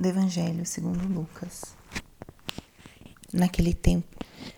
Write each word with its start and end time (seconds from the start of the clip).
do 0.00 0.08
Evangelho 0.08 0.64
segundo 0.64 1.06
Lucas. 1.06 1.76
Naquele 3.30 3.74
tempo, 3.74 4.08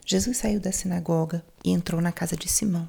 Jesus 0.06 0.36
saiu 0.36 0.60
da 0.60 0.70
sinagoga 0.70 1.44
e 1.64 1.70
entrou 1.70 2.00
na 2.00 2.12
casa 2.12 2.36
de 2.36 2.48
Simão. 2.48 2.88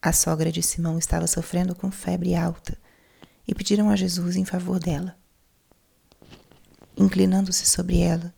A 0.00 0.14
sogra 0.14 0.50
de 0.50 0.62
Simão 0.62 0.98
estava 0.98 1.26
sofrendo 1.26 1.74
com 1.74 1.90
febre 1.90 2.34
alta 2.34 2.76
e 3.46 3.54
pediram 3.54 3.90
a 3.90 3.96
Jesus 3.96 4.34
em 4.34 4.46
favor 4.46 4.80
dela. 4.80 5.14
Inclinando-se 6.96 7.66
sobre 7.66 8.00
ela, 8.00 8.34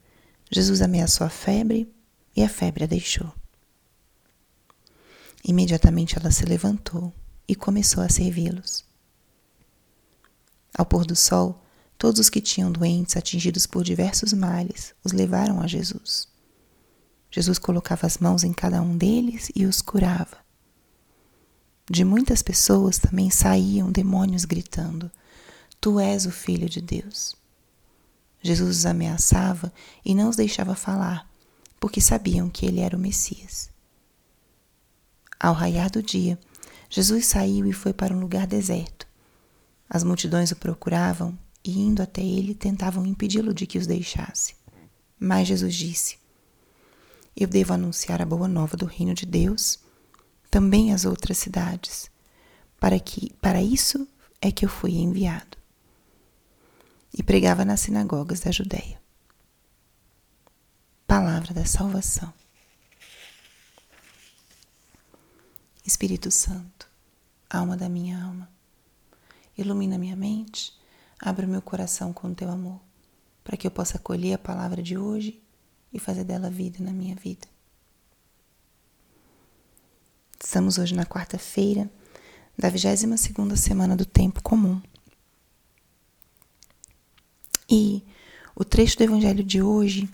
Jesus 0.50 0.82
ameaçou 0.82 1.24
a 1.24 1.30
febre 1.30 1.88
e 2.34 2.42
a 2.42 2.48
febre 2.48 2.82
a 2.82 2.88
deixou. 2.88 3.32
Imediatamente 5.44 6.18
ela 6.18 6.32
se 6.32 6.44
levantou 6.44 7.14
e 7.46 7.54
começou 7.54 8.02
a 8.02 8.08
servi-los. 8.08 8.84
Ao 10.76 10.84
pôr 10.84 11.04
do 11.04 11.14
sol, 11.14 11.61
todos 12.02 12.18
os 12.18 12.28
que 12.28 12.40
tinham 12.40 12.72
doentes 12.72 13.16
atingidos 13.16 13.64
por 13.64 13.84
diversos 13.84 14.32
males 14.32 14.92
os 15.04 15.12
levaram 15.12 15.60
a 15.60 15.68
Jesus. 15.68 16.26
Jesus 17.30 17.60
colocava 17.60 18.08
as 18.08 18.18
mãos 18.18 18.42
em 18.42 18.52
cada 18.52 18.82
um 18.82 18.96
deles 18.96 19.52
e 19.54 19.64
os 19.64 19.80
curava. 19.80 20.36
De 21.88 22.04
muitas 22.04 22.42
pessoas 22.42 22.98
também 22.98 23.30
saíam 23.30 23.92
demônios 23.92 24.44
gritando: 24.44 25.12
Tu 25.80 26.00
és 26.00 26.26
o 26.26 26.32
Filho 26.32 26.68
de 26.68 26.80
Deus. 26.80 27.36
Jesus 28.42 28.78
os 28.78 28.86
ameaçava 28.86 29.72
e 30.04 30.12
não 30.12 30.28
os 30.28 30.34
deixava 30.34 30.74
falar, 30.74 31.30
porque 31.78 32.00
sabiam 32.00 32.50
que 32.50 32.66
ele 32.66 32.80
era 32.80 32.96
o 32.96 33.00
Messias. 33.00 33.70
Ao 35.38 35.54
raiar 35.54 35.88
do 35.88 36.02
dia, 36.02 36.36
Jesus 36.90 37.26
saiu 37.26 37.64
e 37.64 37.72
foi 37.72 37.92
para 37.92 38.12
um 38.12 38.18
lugar 38.18 38.48
deserto. 38.48 39.06
As 39.88 40.02
multidões 40.02 40.50
o 40.50 40.56
procuravam 40.56 41.38
e, 41.64 41.78
indo 41.78 42.02
até 42.02 42.22
ele, 42.22 42.54
tentavam 42.54 43.06
impedi-lo 43.06 43.54
de 43.54 43.66
que 43.66 43.78
os 43.78 43.86
deixasse. 43.86 44.54
Mas 45.18 45.48
Jesus 45.48 45.74
disse: 45.74 46.18
Eu 47.36 47.46
devo 47.46 47.72
anunciar 47.72 48.20
a 48.20 48.26
boa 48.26 48.48
nova 48.48 48.76
do 48.76 48.86
reino 48.86 49.14
de 49.14 49.26
Deus 49.26 49.78
também 50.50 50.92
às 50.92 51.04
outras 51.04 51.38
cidades, 51.38 52.10
para 52.78 52.98
que 53.00 53.32
para 53.40 53.62
isso 53.62 54.06
é 54.40 54.50
que 54.50 54.64
eu 54.64 54.68
fui 54.68 54.92
enviado 54.96 55.56
e 57.16 57.22
pregava 57.22 57.64
nas 57.64 57.80
sinagogas 57.80 58.40
da 58.40 58.50
Judéia. 58.50 59.00
Palavra 61.06 61.54
da 61.54 61.64
salvação. 61.64 62.32
Espírito 65.84 66.30
Santo, 66.30 66.88
alma 67.50 67.76
da 67.76 67.88
minha 67.88 68.22
alma, 68.22 68.48
ilumina 69.56 69.98
minha 69.98 70.16
mente, 70.16 70.72
abra 71.22 71.46
meu 71.46 71.62
coração 71.62 72.12
com 72.12 72.28
o 72.28 72.34
teu 72.34 72.50
amor, 72.50 72.80
para 73.44 73.56
que 73.56 73.64
eu 73.64 73.70
possa 73.70 73.96
acolher 73.96 74.34
a 74.34 74.38
palavra 74.38 74.82
de 74.82 74.98
hoje 74.98 75.40
e 75.92 75.98
fazer 76.00 76.24
dela 76.24 76.50
vida 76.50 76.82
na 76.82 76.90
minha 76.90 77.14
vida. 77.14 77.46
Estamos 80.42 80.78
hoje 80.78 80.96
na 80.96 81.06
quarta-feira 81.06 81.88
da 82.58 82.68
22 82.68 83.20
segunda 83.20 83.56
semana 83.56 83.96
do 83.96 84.04
tempo 84.04 84.42
comum. 84.42 84.82
E 87.70 88.04
o 88.56 88.64
trecho 88.64 88.98
do 88.98 89.04
evangelho 89.04 89.44
de 89.44 89.62
hoje, 89.62 90.10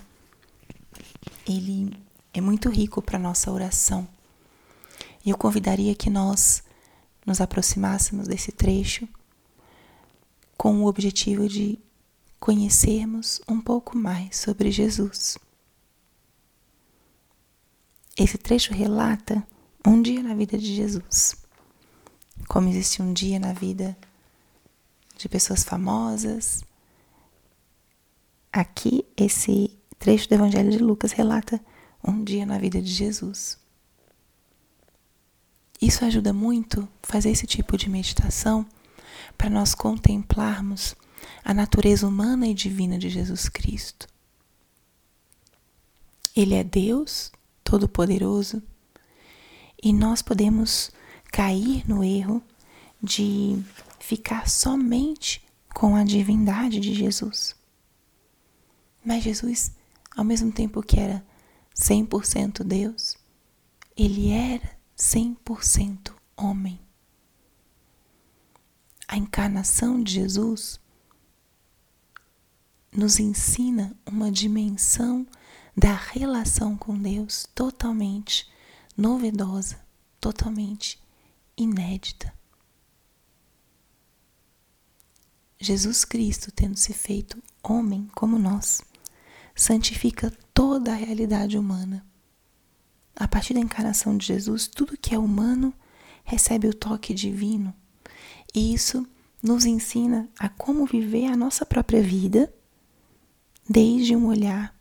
ele 1.48 1.90
é 2.34 2.40
muito 2.40 2.68
rico 2.68 3.00
para 3.00 3.18
nossa 3.18 3.50
oração. 3.50 4.06
E 5.24 5.30
eu 5.30 5.38
convidaria 5.38 5.94
que 5.94 6.10
nós 6.10 6.62
nos 7.24 7.40
aproximássemos 7.40 8.28
desse 8.28 8.52
trecho 8.52 9.08
com 10.58 10.82
o 10.82 10.86
objetivo 10.86 11.48
de 11.48 11.78
conhecermos 12.38 13.40
um 13.48 13.58
pouco 13.58 13.96
mais 13.96 14.36
sobre 14.36 14.70
Jesus. 14.70 15.38
Esse 18.14 18.36
trecho 18.36 18.74
relata 18.74 19.42
um 19.86 20.02
dia 20.02 20.22
na 20.22 20.34
vida 20.34 20.58
de 20.58 20.74
Jesus. 20.74 21.34
Como 22.46 22.68
existe 22.68 23.00
um 23.00 23.14
dia 23.14 23.38
na 23.38 23.54
vida 23.54 23.96
de 25.16 25.30
pessoas 25.30 25.64
famosas, 25.64 26.62
Aqui, 28.52 29.04
esse 29.16 29.70
trecho 29.98 30.28
do 30.28 30.34
Evangelho 30.34 30.70
de 30.70 30.78
Lucas 30.78 31.12
relata 31.12 31.60
um 32.02 32.24
dia 32.24 32.46
na 32.46 32.58
vida 32.58 32.80
de 32.80 32.90
Jesus. 32.90 33.58
Isso 35.80 36.04
ajuda 36.04 36.32
muito 36.32 36.88
fazer 37.02 37.30
esse 37.30 37.46
tipo 37.46 37.76
de 37.76 37.88
meditação 37.88 38.66
para 39.36 39.50
nós 39.50 39.74
contemplarmos 39.74 40.94
a 41.44 41.52
natureza 41.52 42.06
humana 42.06 42.46
e 42.46 42.54
divina 42.54 42.98
de 42.98 43.08
Jesus 43.08 43.48
Cristo. 43.48 44.06
Ele 46.34 46.54
é 46.54 46.62
Deus 46.62 47.32
Todo-Poderoso 47.64 48.62
e 49.82 49.92
nós 49.92 50.22
podemos 50.22 50.90
cair 51.32 51.88
no 51.88 52.02
erro 52.02 52.42
de 53.02 53.62
ficar 53.98 54.48
somente 54.48 55.42
com 55.74 55.94
a 55.94 56.04
divindade 56.04 56.80
de 56.80 56.94
Jesus. 56.94 57.54
Mas 59.04 59.22
Jesus, 59.22 59.72
ao 60.16 60.24
mesmo 60.24 60.50
tempo 60.50 60.82
que 60.82 60.98
era 60.98 61.24
100% 61.74 62.64
Deus, 62.64 63.16
ele 63.96 64.30
era 64.30 64.76
100% 64.96 66.12
homem. 66.36 66.78
A 69.08 69.16
encarnação 69.16 70.02
de 70.02 70.12
Jesus 70.12 70.78
nos 72.92 73.18
ensina 73.18 73.96
uma 74.04 74.30
dimensão 74.30 75.26
da 75.74 75.94
relação 75.94 76.76
com 76.76 76.96
Deus 76.98 77.48
totalmente 77.54 78.46
novedosa, 78.94 79.80
totalmente 80.20 81.00
inédita. 81.56 82.34
Jesus 85.58 86.04
Cristo, 86.04 86.52
tendo 86.52 86.76
se 86.76 86.92
feito 86.92 87.42
homem 87.62 88.10
como 88.14 88.38
nós, 88.38 88.82
santifica 89.56 90.30
toda 90.52 90.92
a 90.92 90.96
realidade 90.96 91.56
humana. 91.56 92.06
A 93.16 93.26
partir 93.26 93.54
da 93.54 93.60
encarnação 93.60 94.18
de 94.18 94.26
Jesus, 94.26 94.68
tudo 94.68 94.98
que 94.98 95.14
é 95.14 95.18
humano 95.18 95.72
recebe 96.24 96.68
o 96.68 96.74
toque 96.74 97.14
divino. 97.14 97.74
E 98.54 98.74
isso 98.74 99.06
nos 99.42 99.64
ensina 99.64 100.28
a 100.38 100.48
como 100.48 100.86
viver 100.86 101.26
a 101.26 101.36
nossa 101.36 101.64
própria 101.64 102.02
vida 102.02 102.52
desde 103.68 104.16
um 104.16 104.26
olhar 104.26 104.74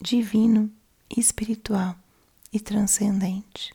divino, 0.00 0.70
espiritual 1.14 1.94
e 2.52 2.58
transcendente. 2.58 3.74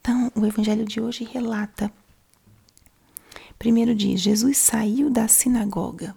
Então, 0.00 0.30
o 0.34 0.46
evangelho 0.46 0.84
de 0.84 1.00
hoje 1.00 1.24
relata 1.24 1.92
Primeiro 3.60 3.94
diz: 3.94 4.22
Jesus 4.22 4.56
saiu 4.56 5.10
da 5.10 5.28
sinagoga. 5.28 6.16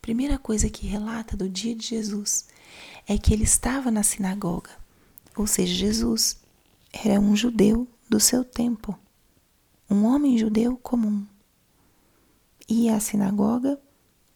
Primeira 0.00 0.38
coisa 0.38 0.70
que 0.70 0.86
relata 0.86 1.36
do 1.36 1.46
dia 1.46 1.74
de 1.74 1.86
Jesus 1.86 2.46
é 3.06 3.18
que 3.18 3.34
ele 3.34 3.44
estava 3.44 3.90
na 3.90 4.02
sinagoga. 4.02 4.70
Ou 5.36 5.46
seja, 5.46 5.74
Jesus 5.74 6.38
era 6.90 7.20
um 7.20 7.36
judeu 7.36 7.86
do 8.10 8.18
seu 8.18 8.44
tempo, 8.44 8.98
um 9.88 10.04
homem 10.04 10.36
judeu 10.36 10.76
comum. 10.76 11.24
Ia 12.68 12.96
à 12.96 13.00
sinagoga 13.00 13.80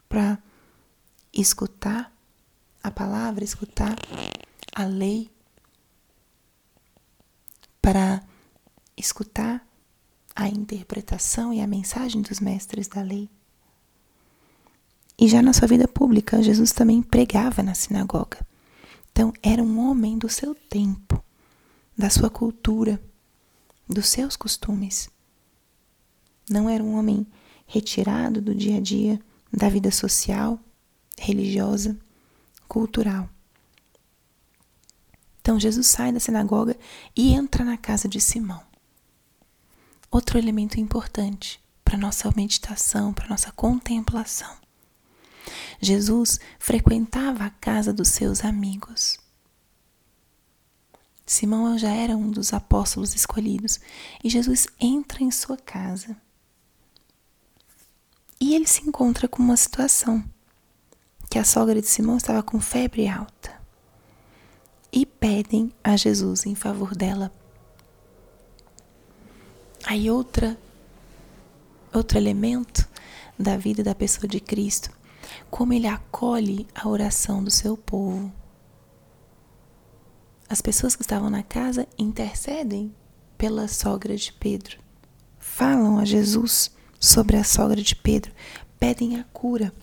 para 0.08 0.38
escutar 1.32 2.12
a 2.80 2.90
palavra, 2.92 3.42
escutar 3.42 3.96
a 4.72 4.84
lei, 4.84 5.28
para 7.82 8.22
escutar 8.96 9.66
a 10.36 10.48
interpretação 10.48 11.52
e 11.52 11.60
a 11.60 11.66
mensagem 11.66 12.22
dos 12.22 12.38
mestres 12.38 12.86
da 12.86 13.02
lei. 13.02 13.28
E 15.18 15.26
já 15.26 15.42
na 15.42 15.52
sua 15.52 15.66
vida 15.66 15.88
pública, 15.88 16.40
Jesus 16.40 16.70
também 16.70 17.02
pregava 17.02 17.60
na 17.60 17.74
sinagoga. 17.74 18.38
Então, 19.10 19.32
era 19.42 19.62
um 19.62 19.80
homem 19.80 20.16
do 20.16 20.28
seu 20.28 20.54
tempo, 20.54 21.22
da 21.96 22.08
sua 22.08 22.30
cultura, 22.30 23.00
dos 23.88 24.08
seus 24.08 24.36
costumes. 24.36 25.08
Não 26.48 26.68
era 26.68 26.82
um 26.82 26.94
homem 26.98 27.26
retirado 27.66 28.40
do 28.40 28.54
dia 28.54 28.76
a 28.76 28.80
dia, 28.80 29.20
da 29.52 29.68
vida 29.68 29.90
social, 29.90 30.58
religiosa, 31.18 31.96
cultural. 32.68 33.28
Então, 35.40 35.60
Jesus 35.60 35.86
sai 35.86 36.12
da 36.12 36.20
sinagoga 36.20 36.76
e 37.14 37.32
entra 37.32 37.64
na 37.64 37.76
casa 37.76 38.08
de 38.08 38.20
Simão. 38.20 38.62
Outro 40.10 40.38
elemento 40.38 40.80
importante 40.80 41.62
para 41.84 41.98
nossa 41.98 42.32
meditação, 42.34 43.12
para 43.12 43.28
nossa 43.28 43.52
contemplação. 43.52 44.56
Jesus 45.80 46.40
frequentava 46.58 47.44
a 47.44 47.50
casa 47.50 47.92
dos 47.92 48.08
seus 48.08 48.44
amigos. 48.44 49.18
Simão 51.26 51.78
já 51.78 51.90
era 51.90 52.16
um 52.16 52.30
dos 52.30 52.52
apóstolos 52.52 53.14
escolhidos 53.14 53.80
e 54.22 54.28
Jesus 54.28 54.66
entra 54.78 55.22
em 55.22 55.30
sua 55.30 55.56
casa. 55.56 56.16
E 58.40 58.54
ele 58.54 58.66
se 58.66 58.82
encontra 58.86 59.26
com 59.26 59.42
uma 59.42 59.56
situação 59.56 60.22
que 61.30 61.38
a 61.38 61.44
sogra 61.44 61.80
de 61.80 61.86
Simão 61.86 62.16
estava 62.16 62.42
com 62.42 62.60
febre 62.60 63.08
alta. 63.08 63.52
E 64.92 65.06
pedem 65.06 65.72
a 65.82 65.96
Jesus 65.96 66.46
em 66.46 66.54
favor 66.54 66.94
dela. 66.94 67.32
Aí 69.84 70.10
outra 70.10 70.58
outro 71.92 72.18
elemento 72.18 72.88
da 73.38 73.56
vida 73.56 73.82
da 73.82 73.94
pessoa 73.94 74.28
de 74.28 74.40
Cristo, 74.40 74.90
como 75.50 75.72
ele 75.72 75.86
acolhe 75.86 76.66
a 76.74 76.88
oração 76.88 77.42
do 77.42 77.50
seu 77.50 77.76
povo. 77.76 78.32
As 80.54 80.62
pessoas 80.62 80.94
que 80.94 81.02
estavam 81.02 81.28
na 81.28 81.42
casa 81.42 81.84
intercedem 81.98 82.94
pela 83.36 83.66
sogra 83.66 84.16
de 84.16 84.32
Pedro. 84.32 84.78
Falam 85.36 85.98
a 85.98 86.04
Jesus 86.04 86.70
sobre 87.00 87.36
a 87.36 87.42
sogra 87.42 87.82
de 87.82 87.96
Pedro, 87.96 88.32
pedem 88.78 89.18
a 89.18 89.24
cura. 89.24 89.74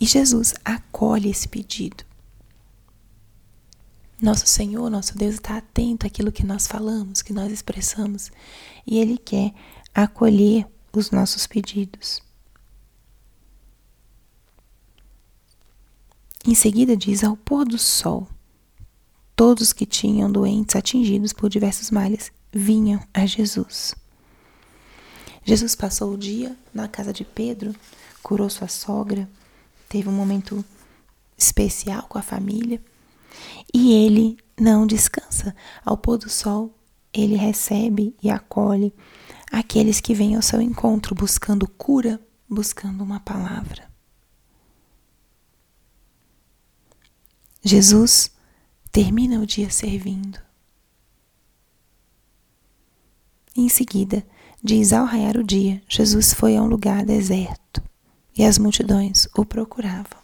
E 0.00 0.06
Jesus 0.06 0.54
acolhe 0.64 1.28
esse 1.28 1.46
pedido. 1.46 2.02
Nosso 4.22 4.46
Senhor, 4.46 4.88
nosso 4.88 5.18
Deus 5.18 5.34
está 5.34 5.58
atento 5.58 6.06
àquilo 6.06 6.32
que 6.32 6.46
nós 6.46 6.66
falamos, 6.66 7.20
que 7.20 7.34
nós 7.34 7.52
expressamos, 7.52 8.32
e 8.86 8.96
Ele 8.96 9.18
quer 9.18 9.52
acolher 9.94 10.66
os 10.94 11.10
nossos 11.10 11.46
pedidos. 11.46 12.22
Em 16.46 16.54
seguida, 16.54 16.96
diz: 16.96 17.22
Ao 17.22 17.36
pôr 17.36 17.66
do 17.66 17.76
sol, 17.76 18.26
todos 19.38 19.72
que 19.72 19.86
tinham 19.86 20.28
doentes 20.28 20.74
atingidos 20.74 21.32
por 21.32 21.48
diversos 21.48 21.92
males 21.92 22.32
vinham 22.52 23.00
a 23.14 23.24
Jesus. 23.24 23.94
Jesus 25.44 25.76
passou 25.76 26.12
o 26.12 26.18
dia 26.18 26.56
na 26.74 26.88
casa 26.88 27.12
de 27.12 27.24
Pedro, 27.24 27.72
curou 28.20 28.50
sua 28.50 28.66
sogra, 28.66 29.30
teve 29.88 30.08
um 30.08 30.12
momento 30.12 30.64
especial 31.36 32.02
com 32.08 32.18
a 32.18 32.22
família 32.22 32.82
e 33.72 33.92
ele 33.92 34.36
não 34.58 34.84
descansa. 34.84 35.54
Ao 35.84 35.96
pôr 35.96 36.18
do 36.18 36.28
sol, 36.28 36.74
ele 37.12 37.36
recebe 37.36 38.16
e 38.20 38.28
acolhe 38.28 38.92
aqueles 39.52 40.00
que 40.00 40.14
vêm 40.14 40.34
ao 40.34 40.42
seu 40.42 40.60
encontro 40.60 41.14
buscando 41.14 41.68
cura, 41.68 42.20
buscando 42.50 43.04
uma 43.04 43.20
palavra. 43.20 43.88
Jesus 47.62 48.36
termina 48.98 49.38
o 49.38 49.46
dia 49.46 49.70
servindo. 49.70 50.40
Em 53.54 53.68
seguida, 53.68 54.26
diz 54.60 54.92
ao 54.92 55.06
raiar 55.06 55.36
o 55.36 55.44
dia, 55.44 55.80
Jesus 55.88 56.34
foi 56.34 56.56
a 56.56 56.62
um 56.62 56.66
lugar 56.66 57.04
deserto 57.06 57.80
e 58.36 58.44
as 58.44 58.58
multidões 58.58 59.28
o 59.36 59.44
procuravam. 59.44 60.18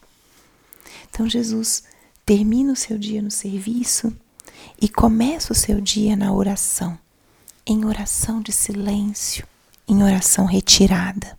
Então 1.08 1.28
Jesus 1.28 1.84
termina 2.26 2.72
o 2.72 2.76
seu 2.76 2.98
dia 2.98 3.22
no 3.22 3.30
serviço 3.30 4.12
e 4.82 4.88
começa 4.88 5.52
o 5.52 5.56
seu 5.56 5.80
dia 5.80 6.16
na 6.16 6.32
oração 6.32 6.98
em 7.64 7.84
oração 7.84 8.40
de 8.40 8.50
silêncio, 8.50 9.46
em 9.86 10.02
oração 10.02 10.46
retirada. 10.46 11.38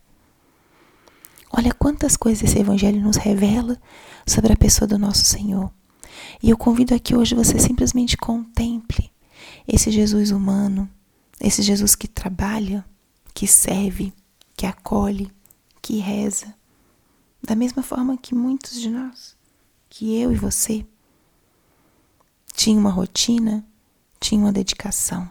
Olha 1.52 1.74
quantas 1.74 2.16
coisas 2.16 2.50
esse 2.50 2.60
Evangelho 2.60 3.02
nos 3.02 3.18
revela 3.18 3.78
sobre 4.26 4.54
a 4.54 4.58
pessoa 4.58 4.88
do 4.88 4.98
nosso 4.98 5.26
Senhor. 5.26 5.70
E 6.42 6.50
eu 6.50 6.58
convido 6.58 6.94
aqui 6.94 7.16
hoje 7.16 7.36
você 7.36 7.60
simplesmente 7.60 8.18
contemple 8.18 9.12
esse 9.68 9.92
Jesus 9.92 10.32
humano, 10.32 10.90
esse 11.40 11.62
Jesus 11.62 11.96
que 11.96 12.08
trabalha, 12.08 12.86
que 13.34 13.48
serve, 13.48 14.14
que 14.56 14.66
acolhe, 14.66 15.32
que 15.82 15.98
reza, 15.98 16.54
da 17.44 17.56
mesma 17.56 17.84
forma 17.84 18.18
que 18.18 18.34
muitos 18.34 18.80
de 18.80 18.90
nós, 18.90 19.36
que 19.90 20.20
eu 20.20 20.32
e 20.32 20.36
você, 20.36 20.86
tinha 22.54 22.80
uma 22.80 22.90
rotina, 22.90 23.66
tinha 24.20 24.40
uma 24.40 24.52
dedicação. 24.52 25.30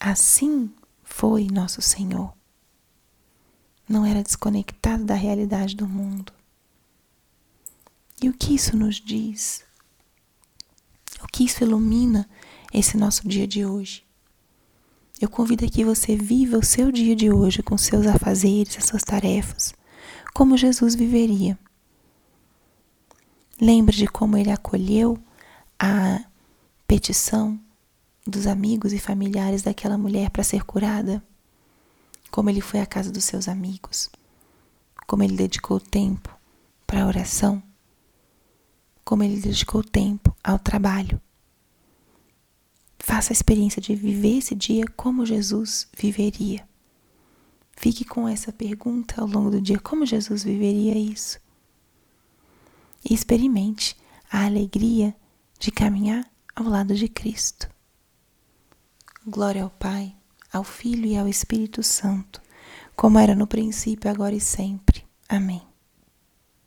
Assim 0.00 0.72
foi 1.02 1.48
nosso 1.50 1.82
Senhor. 1.82 2.32
Não 3.88 4.06
era 4.06 4.22
desconectado 4.22 5.04
da 5.04 5.14
realidade 5.14 5.74
do 5.74 5.88
mundo. 5.88 6.32
E 8.20 8.28
o 8.28 8.32
que 8.32 8.54
isso 8.54 8.76
nos 8.76 8.96
diz? 8.96 9.64
O 11.22 11.26
que 11.26 11.44
isso 11.44 11.62
ilumina 11.62 12.28
esse 12.72 12.96
nosso 12.96 13.26
dia 13.28 13.46
de 13.46 13.64
hoje? 13.64 14.04
Eu 15.20 15.28
convido 15.28 15.64
aqui 15.64 15.84
você 15.84 16.16
viva 16.16 16.58
o 16.58 16.64
seu 16.64 16.92
dia 16.92 17.14
de 17.14 17.30
hoje 17.30 17.62
com 17.62 17.76
seus 17.76 18.06
afazeres, 18.06 18.76
as 18.78 18.84
suas 18.84 19.02
tarefas, 19.02 19.74
como 20.32 20.56
Jesus 20.56 20.94
viveria. 20.94 21.58
Lembre 23.60 23.96
de 23.96 24.06
como 24.06 24.36
ele 24.36 24.50
acolheu 24.50 25.18
a 25.78 26.24
petição 26.86 27.58
dos 28.24 28.46
amigos 28.46 28.92
e 28.92 28.98
familiares 28.98 29.62
daquela 29.62 29.98
mulher 29.98 30.30
para 30.30 30.44
ser 30.44 30.64
curada, 30.64 31.22
como 32.30 32.50
ele 32.50 32.60
foi 32.60 32.80
à 32.80 32.86
casa 32.86 33.10
dos 33.10 33.24
seus 33.24 33.48
amigos, 33.48 34.08
como 35.06 35.24
ele 35.24 35.36
dedicou 35.36 35.80
tempo 35.80 36.36
para 36.86 37.02
a 37.02 37.06
oração, 37.06 37.60
como 39.08 39.22
ele 39.22 39.40
dedicou 39.40 39.82
tempo 39.82 40.36
ao 40.44 40.58
trabalho. 40.58 41.18
Faça 42.98 43.32
a 43.32 43.36
experiência 43.36 43.80
de 43.80 43.94
viver 43.94 44.36
esse 44.36 44.54
dia 44.54 44.84
como 44.98 45.24
Jesus 45.24 45.88
viveria. 45.96 46.68
Fique 47.74 48.04
com 48.04 48.28
essa 48.28 48.52
pergunta 48.52 49.18
ao 49.18 49.26
longo 49.26 49.50
do 49.50 49.62
dia: 49.62 49.78
como 49.78 50.04
Jesus 50.04 50.44
viveria 50.44 50.98
isso? 50.98 51.40
E 53.02 53.14
experimente 53.14 53.96
a 54.30 54.44
alegria 54.44 55.16
de 55.58 55.70
caminhar 55.70 56.30
ao 56.54 56.66
lado 56.66 56.94
de 56.94 57.08
Cristo. 57.08 57.66
Glória 59.26 59.62
ao 59.62 59.70
Pai, 59.70 60.14
ao 60.52 60.64
Filho 60.64 61.06
e 61.06 61.16
ao 61.16 61.26
Espírito 61.26 61.82
Santo, 61.82 62.42
como 62.94 63.18
era 63.18 63.34
no 63.34 63.46
princípio, 63.46 64.10
agora 64.10 64.34
e 64.34 64.40
sempre. 64.40 65.02
Amém. 65.26 65.67